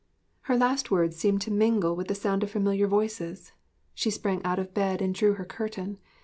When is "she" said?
3.93-4.09